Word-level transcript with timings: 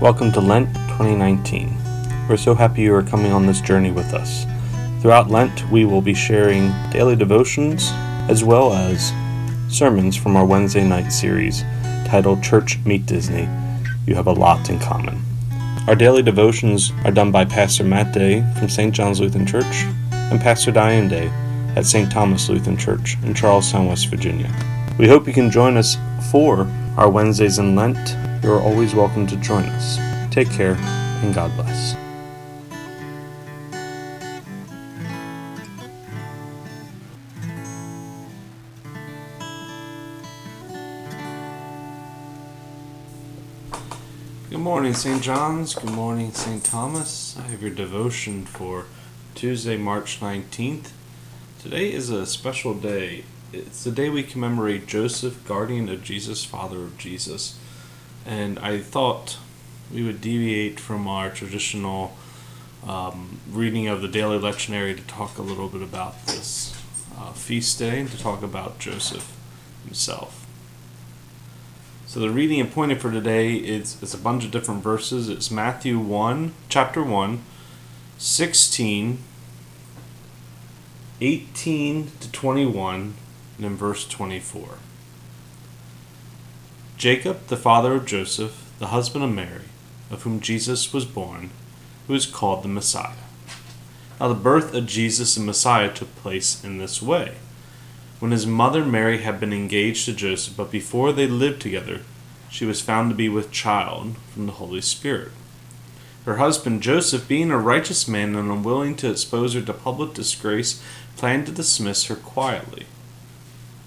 Welcome 0.00 0.30
to 0.34 0.40
Lent 0.40 0.72
2019. 0.90 1.76
We're 2.28 2.36
so 2.36 2.54
happy 2.54 2.82
you 2.82 2.94
are 2.94 3.02
coming 3.02 3.32
on 3.32 3.46
this 3.46 3.60
journey 3.60 3.90
with 3.90 4.14
us. 4.14 4.46
Throughout 5.02 5.28
Lent, 5.28 5.68
we 5.72 5.84
will 5.84 6.00
be 6.00 6.14
sharing 6.14 6.72
daily 6.92 7.16
devotions 7.16 7.90
as 8.30 8.44
well 8.44 8.72
as 8.74 9.12
sermons 9.68 10.14
from 10.14 10.36
our 10.36 10.44
Wednesday 10.46 10.84
night 10.84 11.08
series 11.08 11.62
titled 12.06 12.44
Church 12.44 12.78
Meet 12.84 13.06
Disney. 13.06 13.48
You 14.06 14.14
have 14.14 14.28
a 14.28 14.32
lot 14.32 14.70
in 14.70 14.78
common. 14.78 15.20
Our 15.88 15.96
daily 15.96 16.22
devotions 16.22 16.92
are 17.04 17.10
done 17.10 17.32
by 17.32 17.44
Pastor 17.44 17.82
Matt 17.82 18.14
Day 18.14 18.44
from 18.56 18.68
St. 18.68 18.94
John's 18.94 19.18
Lutheran 19.18 19.46
Church 19.46 19.82
and 20.12 20.40
Pastor 20.40 20.70
Diane 20.70 21.08
Day 21.08 21.26
at 21.74 21.86
St. 21.86 22.08
Thomas 22.08 22.48
Lutheran 22.48 22.76
Church 22.76 23.16
in 23.24 23.34
Charles 23.34 23.72
Town, 23.72 23.88
West 23.88 24.06
Virginia. 24.06 24.54
We 24.96 25.08
hope 25.08 25.26
you 25.26 25.32
can 25.32 25.50
join 25.50 25.76
us 25.76 25.96
for 26.30 26.68
our 26.96 27.10
Wednesdays 27.10 27.58
in 27.58 27.74
Lent 27.74 28.16
you 28.42 28.52
are 28.52 28.60
always 28.60 28.94
welcome 28.94 29.26
to 29.26 29.36
join 29.36 29.64
us. 29.64 29.98
Take 30.32 30.50
care, 30.50 30.74
and 30.74 31.34
God 31.34 31.54
bless. 31.56 31.96
Good 44.50 44.60
morning, 44.60 44.94
St. 44.94 45.22
John's. 45.22 45.74
Good 45.74 45.90
morning, 45.90 46.32
St. 46.32 46.62
Thomas. 46.62 47.36
I 47.38 47.42
have 47.42 47.60
your 47.60 47.70
devotion 47.70 48.44
for 48.44 48.86
Tuesday, 49.34 49.76
March 49.76 50.20
19th. 50.20 50.90
Today 51.60 51.92
is 51.92 52.10
a 52.10 52.24
special 52.24 52.74
day. 52.74 53.24
It's 53.52 53.82
the 53.82 53.90
day 53.90 54.08
we 54.10 54.22
commemorate 54.22 54.86
Joseph, 54.86 55.46
guardian 55.46 55.88
of 55.88 56.04
Jesus, 56.04 56.44
father 56.44 56.82
of 56.82 56.98
Jesus 56.98 57.58
and 58.28 58.58
I 58.58 58.78
thought 58.78 59.38
we 59.92 60.02
would 60.02 60.20
deviate 60.20 60.78
from 60.78 61.08
our 61.08 61.30
traditional 61.30 62.14
um, 62.86 63.40
reading 63.50 63.88
of 63.88 64.02
the 64.02 64.08
daily 64.08 64.38
lectionary 64.38 64.94
to 64.94 65.02
talk 65.04 65.38
a 65.38 65.42
little 65.42 65.68
bit 65.68 65.80
about 65.80 66.26
this 66.26 66.78
uh, 67.16 67.32
feast 67.32 67.78
day 67.78 68.00
and 68.00 68.10
to 68.10 68.18
talk 68.18 68.42
about 68.42 68.78
Joseph 68.78 69.34
himself. 69.82 70.46
So 72.06 72.20
the 72.20 72.28
reading 72.28 72.60
appointed 72.60 73.00
for 73.00 73.10
today 73.10 73.54
is, 73.54 74.02
is 74.02 74.12
a 74.12 74.18
bunch 74.18 74.44
of 74.44 74.50
different 74.50 74.82
verses. 74.82 75.30
It's 75.30 75.50
Matthew 75.50 75.98
1, 75.98 76.52
chapter 76.68 77.02
1, 77.02 77.42
16, 78.18 79.18
18 81.20 82.10
to 82.20 82.32
21, 82.32 82.94
and 82.94 83.14
then 83.58 83.74
verse 83.74 84.06
24. 84.06 84.78
Jacob, 86.98 87.46
the 87.46 87.56
father 87.56 87.94
of 87.94 88.06
Joseph, 88.06 88.72
the 88.80 88.88
husband 88.88 89.22
of 89.22 89.30
Mary, 89.30 89.66
of 90.10 90.24
whom 90.24 90.40
Jesus 90.40 90.92
was 90.92 91.04
born, 91.04 91.50
who 92.08 92.14
is 92.14 92.26
called 92.26 92.64
the 92.64 92.68
Messiah. 92.68 93.14
Now, 94.18 94.26
the 94.26 94.34
birth 94.34 94.74
of 94.74 94.86
Jesus 94.86 95.36
the 95.36 95.40
Messiah 95.40 95.94
took 95.94 96.12
place 96.16 96.64
in 96.64 96.78
this 96.78 97.00
way. 97.00 97.36
When 98.18 98.32
his 98.32 98.48
mother 98.48 98.84
Mary 98.84 99.18
had 99.18 99.38
been 99.38 99.52
engaged 99.52 100.06
to 100.06 100.12
Joseph, 100.12 100.56
but 100.56 100.72
before 100.72 101.12
they 101.12 101.28
lived 101.28 101.62
together, 101.62 102.00
she 102.50 102.64
was 102.64 102.80
found 102.80 103.10
to 103.10 103.16
be 103.16 103.28
with 103.28 103.52
child 103.52 104.16
from 104.32 104.46
the 104.46 104.54
Holy 104.54 104.80
Spirit. 104.80 105.30
Her 106.24 106.38
husband 106.38 106.82
Joseph, 106.82 107.28
being 107.28 107.52
a 107.52 107.58
righteous 107.58 108.08
man 108.08 108.34
and 108.34 108.50
unwilling 108.50 108.96
to 108.96 109.10
expose 109.10 109.54
her 109.54 109.62
to 109.62 109.72
public 109.72 110.14
disgrace, 110.14 110.82
planned 111.16 111.46
to 111.46 111.52
dismiss 111.52 112.06
her 112.06 112.16
quietly. 112.16 112.86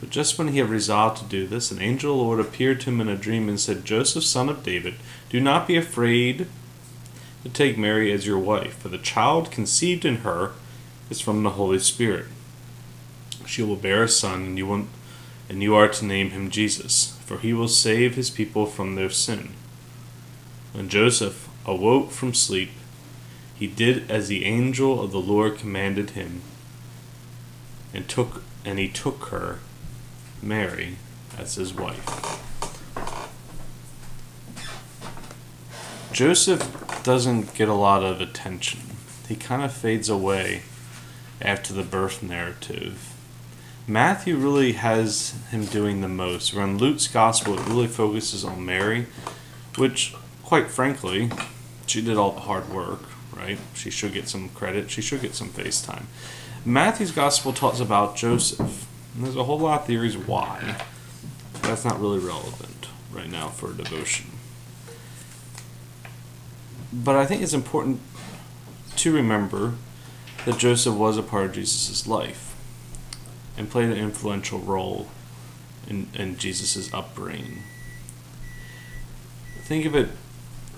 But 0.00 0.10
just 0.10 0.38
when 0.38 0.48
he 0.48 0.58
had 0.58 0.68
resolved 0.68 1.18
to 1.18 1.24
do 1.24 1.46
this, 1.46 1.70
an 1.70 1.80
angel 1.80 2.12
of 2.12 2.18
the 2.18 2.22
Lord 2.24 2.40
appeared 2.40 2.80
to 2.80 2.90
him 2.90 3.00
in 3.00 3.08
a 3.08 3.16
dream 3.16 3.48
and 3.48 3.58
said, 3.58 3.84
Joseph, 3.84 4.24
son 4.24 4.48
of 4.48 4.62
David, 4.62 4.96
do 5.30 5.40
not 5.40 5.66
be 5.66 5.76
afraid 5.76 6.46
to 7.42 7.48
take 7.48 7.78
Mary 7.78 8.12
as 8.12 8.26
your 8.26 8.38
wife, 8.38 8.76
for 8.76 8.88
the 8.88 8.98
child 8.98 9.50
conceived 9.50 10.04
in 10.04 10.16
her 10.16 10.52
is 11.08 11.20
from 11.20 11.42
the 11.42 11.50
Holy 11.50 11.78
Spirit. 11.78 12.26
She 13.46 13.62
will 13.62 13.76
bear 13.76 14.02
a 14.02 14.08
son, 14.08 14.42
and 14.42 14.58
you, 14.58 14.66
will, 14.66 14.86
and 15.48 15.62
you 15.62 15.74
are 15.74 15.88
to 15.88 16.04
name 16.04 16.30
him 16.30 16.50
Jesus, 16.50 17.16
for 17.24 17.38
he 17.38 17.52
will 17.52 17.68
save 17.68 18.16
his 18.16 18.28
people 18.28 18.66
from 18.66 18.96
their 18.96 19.10
sin. 19.10 19.50
When 20.72 20.88
Joseph 20.88 21.48
awoke 21.64 22.10
from 22.10 22.34
sleep, 22.34 22.70
he 23.54 23.66
did 23.66 24.10
as 24.10 24.28
the 24.28 24.44
angel 24.44 25.00
of 25.00 25.12
the 25.12 25.20
Lord 25.20 25.56
commanded 25.56 26.10
him, 26.10 26.42
and 27.94 28.06
took 28.08 28.42
and 28.64 28.78
he 28.78 28.88
took 28.88 29.26
her 29.26 29.60
Mary 30.42 30.96
as 31.38 31.54
his 31.54 31.74
wife. 31.74 32.42
Joseph 36.12 37.02
doesn't 37.02 37.54
get 37.54 37.68
a 37.68 37.74
lot 37.74 38.02
of 38.02 38.20
attention. 38.20 38.80
He 39.28 39.36
kind 39.36 39.62
of 39.62 39.72
fades 39.72 40.08
away 40.08 40.62
after 41.42 41.72
the 41.74 41.82
birth 41.82 42.22
narrative. 42.22 43.12
Matthew 43.86 44.36
really 44.36 44.72
has 44.72 45.34
him 45.50 45.66
doing 45.66 46.00
the 46.00 46.08
most. 46.08 46.54
Where 46.54 46.64
in 46.64 46.78
Luke's 46.78 47.06
gospel, 47.06 47.58
it 47.58 47.66
really 47.68 47.86
focuses 47.86 48.44
on 48.44 48.64
Mary, 48.64 49.06
which, 49.76 50.14
quite 50.42 50.70
frankly, 50.70 51.30
she 51.86 52.02
did 52.02 52.16
all 52.16 52.32
the 52.32 52.40
hard 52.40 52.68
work, 52.72 53.02
right? 53.32 53.58
She 53.74 53.90
should 53.90 54.12
get 54.12 54.28
some 54.28 54.48
credit. 54.48 54.90
She 54.90 55.02
should 55.02 55.20
get 55.20 55.34
some 55.34 55.50
face 55.50 55.80
time. 55.80 56.08
Matthew's 56.64 57.12
gospel 57.12 57.52
talks 57.52 57.78
about 57.78 58.16
Joseph 58.16 58.85
and 59.16 59.24
there's 59.24 59.36
a 59.36 59.44
whole 59.44 59.58
lot 59.58 59.80
of 59.80 59.86
theories 59.86 60.16
why. 60.16 60.76
That's 61.62 61.86
not 61.86 61.98
really 61.98 62.18
relevant 62.18 62.88
right 63.10 63.30
now 63.30 63.48
for 63.48 63.72
devotion. 63.72 64.26
But 66.92 67.16
I 67.16 67.24
think 67.24 67.42
it's 67.42 67.54
important 67.54 68.00
to 68.96 69.14
remember 69.14 69.74
that 70.44 70.58
Joseph 70.58 70.94
was 70.94 71.16
a 71.16 71.22
part 71.22 71.46
of 71.46 71.52
Jesus' 71.52 72.06
life 72.06 72.54
and 73.56 73.70
played 73.70 73.88
an 73.88 73.96
influential 73.96 74.58
role 74.58 75.08
in, 75.88 76.08
in 76.14 76.36
Jesus' 76.36 76.92
upbringing. 76.92 77.62
Think 79.62 79.86
of 79.86 79.96
it 79.96 80.10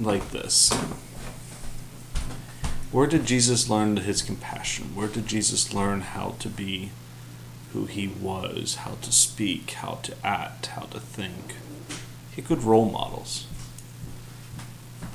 like 0.00 0.30
this 0.30 0.72
Where 2.92 3.08
did 3.08 3.26
Jesus 3.26 3.68
learn 3.68 3.96
his 3.96 4.22
compassion? 4.22 4.94
Where 4.94 5.08
did 5.08 5.26
Jesus 5.26 5.74
learn 5.74 6.02
how 6.02 6.36
to 6.38 6.48
be 6.48 6.90
who 7.78 7.86
he 7.86 8.08
was, 8.08 8.76
how 8.76 8.96
to 9.02 9.12
speak, 9.12 9.70
how 9.70 10.00
to 10.02 10.12
act, 10.24 10.66
how 10.66 10.82
to 10.82 10.98
think. 10.98 11.54
He 12.34 12.42
had 12.42 12.48
good 12.48 12.64
role 12.64 12.90
models. 12.90 13.46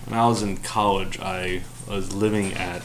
When 0.05 0.17
I 0.17 0.27
was 0.27 0.41
in 0.41 0.57
college, 0.57 1.19
I 1.19 1.63
was 1.89 2.13
living 2.13 2.53
at 2.53 2.83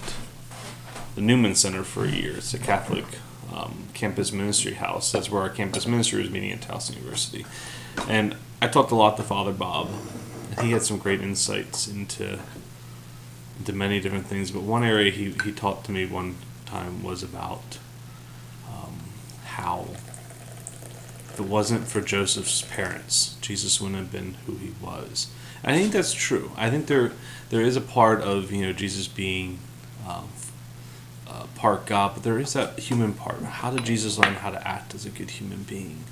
the 1.15 1.21
Newman 1.21 1.55
Center 1.55 1.85
for 1.85 2.05
a 2.05 2.11
year. 2.11 2.39
It's 2.39 2.53
a 2.55 2.59
Catholic 2.59 3.05
um, 3.53 3.85
campus 3.95 4.33
ministry 4.33 4.75
house. 4.75 5.13
That's 5.13 5.31
where 5.31 5.43
our 5.43 5.49
campus 5.49 5.87
ministry 5.87 6.23
was 6.23 6.31
meeting 6.31 6.51
at 6.51 6.61
Towson 6.61 6.97
University. 6.97 7.47
And 8.09 8.37
I 8.61 8.67
talked 8.67 8.91
a 8.91 8.97
lot 8.97 9.17
to 9.19 9.23
Father 9.23 9.53
Bob. 9.53 9.91
He 10.61 10.73
had 10.73 10.83
some 10.83 10.99
great 10.99 11.21
insights 11.21 11.87
into 11.87 12.41
into 13.61 13.73
many 13.73 14.01
different 14.01 14.27
things. 14.27 14.51
But 14.51 14.63
one 14.63 14.83
area 14.83 15.13
he, 15.13 15.31
he 15.45 15.53
talked 15.53 15.87
to 15.87 15.93
me 15.93 16.07
one 16.07 16.37
time 16.67 17.03
was 17.03 17.23
about 17.23 17.79
how 19.69 19.87
if 21.33 21.39
it 21.39 21.47
wasn't 21.47 21.87
for 21.87 22.01
Joseph's 22.01 22.63
parents, 22.63 23.37
Jesus 23.41 23.81
wouldn't 23.81 23.99
have 23.99 24.11
been 24.11 24.35
who 24.47 24.57
he 24.57 24.73
was. 24.83 25.29
I 25.63 25.77
think 25.77 25.93
that's 25.93 26.15
true. 26.15 26.53
I 26.57 26.71
think 26.71 26.87
there 26.87 27.13
there 27.51 27.61
is 27.61 27.77
a 27.77 27.81
part 27.81 28.23
of 28.23 28.51
you 28.51 28.65
know 28.65 28.73
Jesus 28.73 29.09
being 29.09 29.59
um, 30.09 30.29
uh, 31.29 31.47
part 31.55 31.87
God, 31.87 32.13
but 32.15 32.23
there 32.23 32.39
is 32.39 32.55
that 32.55 32.79
human 32.79 33.13
part. 33.13 33.43
How 33.43 33.71
did 33.71 33.85
Jesus 33.85 34.19
learn 34.19 34.35
how 34.35 34.51
to 34.51 34.67
act 34.67 34.95
as 34.95 35.05
a 35.05 35.11
good 35.11 35.31
human 35.31 35.65
being, 35.65 36.05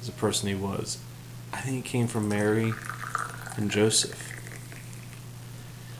as 0.00 0.08
a 0.08 0.12
person 0.12 0.48
he 0.48 0.54
was? 0.54 0.98
I 1.52 1.58
think 1.58 1.86
it 1.86 1.88
came 1.88 2.08
from 2.08 2.28
Mary 2.28 2.72
and 3.56 3.70
Joseph. 3.70 4.32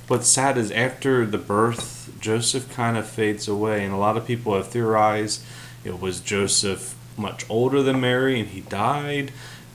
What's 0.09 0.29
sad 0.29 0.59
is 0.59 0.71
after 0.71 1.25
the 1.25 1.39
birth, 1.39 2.13
Joseph 2.21 2.71
kind 2.75 2.97
of 2.97 3.07
fades 3.07 3.47
away, 3.47 3.85
and 3.85 3.95
a 3.95 3.97
lot 3.97 4.17
of 4.17 4.27
people 4.27 4.55
have 4.55 4.69
theorized 4.69 5.43
it 5.85 6.01
was 6.01 6.21
Joseph 6.21 6.97
much 7.17 7.49
older 7.49 7.83
than 7.83 8.01
Mary 8.01 8.41
and 8.41 8.49
he 8.49 8.61
died? 8.63 9.33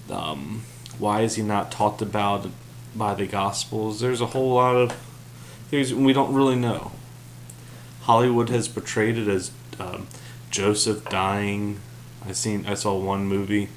Um, 0.09 0.63
why 0.97 1.21
is 1.21 1.35
he 1.35 1.43
not 1.43 1.71
talked 1.71 2.01
about 2.01 2.47
by 2.95 3.13
the 3.13 3.27
Gospels? 3.27 3.99
There's 3.99 4.21
a 4.21 4.27
whole 4.27 4.53
lot 4.53 4.75
of 4.75 4.91
things 5.69 5.93
we 5.93 6.13
don't 6.13 6.33
really 6.33 6.55
know. 6.55 6.91
Hollywood 8.01 8.49
has 8.49 8.67
portrayed 8.67 9.17
it 9.17 9.27
as 9.27 9.51
um, 9.79 10.07
Joseph 10.49 11.07
dying. 11.09 11.79
I 12.25 12.31
seen 12.31 12.65
I 12.65 12.73
saw 12.73 12.97
one 12.97 13.25
movie 13.25 13.69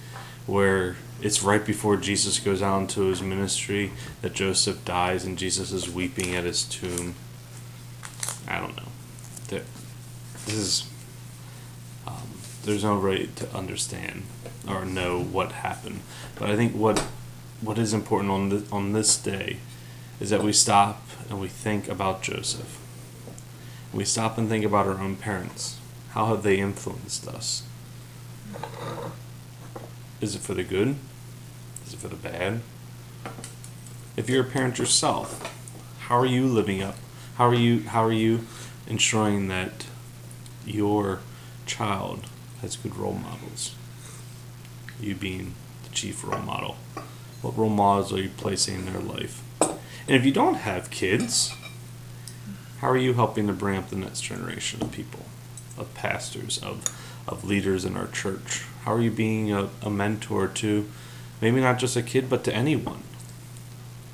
where 0.47 0.97
it's 1.21 1.43
right 1.43 1.65
before 1.65 1.97
Jesus 1.97 2.41
goes 2.41 2.63
out 2.63 2.81
into 2.81 3.03
his 3.03 3.23
ministry 3.23 3.93
that 4.23 4.33
Joseph 4.33 4.85
dies 4.85 5.25
and 5.25 5.39
Jesus 5.39 5.71
is 5.71 5.89
weeping 5.89 6.35
at 6.35 6.45
his 6.45 6.65
tomb. 6.65 7.15
I 8.49 8.59
don't 8.59 8.77
know. 8.77 8.93
This 10.47 10.55
is 10.55 10.93
Um, 12.07 12.41
there's 12.65 12.85
no 12.85 12.99
way 12.99 13.29
to 13.37 13.55
understand 13.57 14.25
or 14.69 14.85
know 14.85 15.23
what 15.23 15.53
happened. 15.53 16.01
But 16.39 16.51
I 16.51 16.57
think 16.57 16.75
what 16.75 17.05
what 17.61 17.79
is 17.79 17.95
important 17.95 18.31
on 18.31 18.49
this, 18.49 18.73
on 18.73 18.93
this 18.93 19.17
day 19.17 19.59
is 20.21 20.31
that 20.31 20.43
we 20.43 20.53
stop 20.53 21.03
and 21.29 21.41
we 21.41 21.49
think 21.49 21.89
about 21.89 22.23
Joseph. 22.23 22.79
We 23.93 24.05
stop 24.05 24.37
and 24.37 24.49
think 24.49 24.65
about 24.65 24.87
our 24.87 24.99
own 24.99 25.17
parents. 25.17 25.79
How 26.11 26.27
have 26.27 26.43
they 26.43 26.59
influenced 26.59 27.27
us? 27.29 27.63
Is 30.21 30.35
it 30.35 30.41
for 30.41 30.55
the 30.55 30.65
good? 30.65 30.97
Is 31.87 31.95
it 31.95 31.99
for 31.99 32.09
the 32.09 32.17
bad? 32.17 32.61
If 34.17 34.29
you're 34.29 34.43
a 34.43 34.49
parent 34.49 34.79
yourself, 34.79 35.41
how 36.01 36.19
are 36.19 36.27
you 36.27 36.47
living 36.47 36.83
up? 36.83 36.97
How 37.37 37.49
are 37.49 37.55
you 37.55 37.83
how 37.83 38.05
are 38.05 38.13
you 38.13 38.47
ensuring 38.87 39.49
that 39.49 39.87
your 40.67 41.21
child 41.73 42.27
has 42.61 42.77
good 42.77 42.95
role 42.97 43.15
models? 43.15 43.75
You 45.01 45.15
being 45.15 45.55
the 45.85 45.91
chief 45.91 46.23
role 46.23 46.43
model. 46.43 46.77
What 47.41 47.57
role 47.57 47.71
models 47.71 48.13
are 48.13 48.21
you 48.21 48.31
placing 48.37 48.75
in 48.75 48.93
their 48.93 49.01
life? 49.01 49.43
And 49.61 50.17
if 50.17 50.25
you 50.27 50.33
don't 50.33 50.57
have 50.57 50.91
kids, 50.91 51.55
how 52.81 52.91
are 52.91 52.99
you 52.99 53.15
helping 53.15 53.47
to 53.47 53.55
bring 53.55 53.79
up 53.79 53.89
the 53.89 53.97
next 53.97 54.21
generation 54.21 54.83
of 54.83 54.93
people, 54.93 55.25
of 55.79 55.95
pastors, 55.95 56.63
of, 56.63 56.85
of 57.27 57.45
leaders 57.45 57.87
in 57.87 57.97
our 57.97 58.09
church? 58.09 58.65
How 58.85 58.93
are 58.93 59.01
you 59.01 59.11
being 59.11 59.51
a, 59.51 59.71
a 59.81 59.89
mentor 59.89 60.49
to 60.49 60.87
maybe 61.41 61.61
not 61.61 61.79
just 61.79 61.97
a 61.97 62.03
kid, 62.03 62.29
but 62.29 62.45
to 62.45 62.55
anyone? 62.55 63.03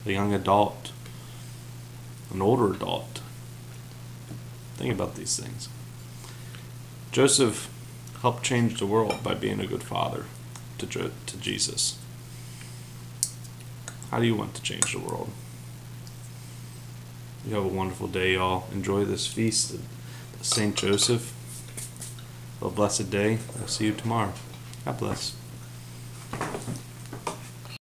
A 0.07 0.13
young 0.13 0.33
adult, 0.33 0.93
an 2.33 2.41
older 2.41 2.73
adult. 2.73 3.21
Think 4.77 4.95
about 4.95 5.17
these 5.17 5.37
things. 5.37 5.69
Joseph 7.11 7.71
helped 8.21 8.43
change 8.43 8.79
the 8.79 8.87
world 8.87 9.23
by 9.23 9.35
being 9.35 9.61
a 9.61 9.67
good 9.67 9.83
father 9.83 10.25
to, 10.79 10.87
to 10.87 11.37
Jesus. 11.41 11.99
How 14.11 14.19
do 14.19 14.27
you 14.27 14.35
want 14.35 14.55
to 14.55 14.63
change 14.63 14.93
the 14.93 14.99
world? 14.99 15.31
You 17.47 17.55
have 17.55 17.65
a 17.65 17.69
wonderful 17.69 18.09
day, 18.09 18.35
y'all. 18.35 18.67
Enjoy 18.73 19.05
this 19.05 19.27
feast 19.27 19.73
of 19.73 19.83
St. 20.43 20.75
Joseph. 20.77 21.35
A 22.61 22.69
blessed 22.69 23.11
day. 23.11 23.39
I'll 23.61 23.69
see 23.69 23.87
you 23.87 23.93
tomorrow. 23.93 24.33
God 24.85 24.99
bless. 24.99 25.38